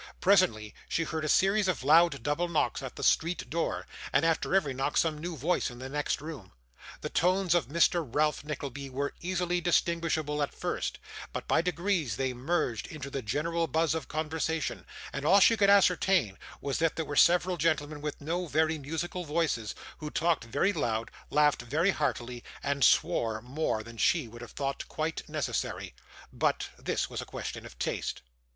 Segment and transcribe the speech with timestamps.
[0.19, 4.55] Presently, she heard a series of loud double knocks at the street door, and after
[4.55, 6.53] every knock some new voice in the next room;
[7.01, 10.97] the tones of Mr Ralph Nickleby were easily distinguishable at first,
[11.31, 15.69] but by degrees they merged into the general buzz of conversation, and all she could
[15.69, 20.73] ascertain was, that there were several gentlemen with no very musical voices, who talked very
[20.73, 25.93] loud, laughed very heartily, and swore more than she would have thought quite necessary.
[26.33, 28.23] But this was a question of taste.